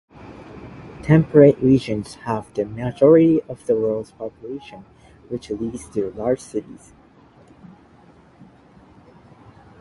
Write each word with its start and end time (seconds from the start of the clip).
Temperate 1.03 1.59
regions 1.59 2.15
have 2.25 2.51
the 2.55 2.65
majority 2.65 3.39
of 3.47 3.63
the 3.67 3.75
world's 3.75 4.09
population, 4.13 4.83
which 5.29 5.51
leads 5.51 5.87
to 5.89 6.09
large 6.13 6.39
cities. 6.39 6.91